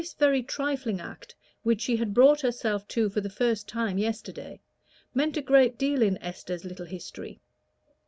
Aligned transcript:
This 0.01 0.15
very 0.15 0.41
trifling 0.41 0.99
act, 0.99 1.35
which 1.61 1.81
she 1.81 1.97
had 1.97 2.11
brought 2.11 2.41
herself 2.41 2.87
to 2.87 3.07
for 3.07 3.21
the 3.21 3.29
first 3.29 3.67
time 3.67 3.99
yesterday, 3.99 4.59
meant 5.13 5.37
a 5.37 5.43
great 5.43 5.77
deal 5.77 6.01
in 6.01 6.17
Esther's 6.23 6.65
little 6.65 6.87
history. 6.87 7.39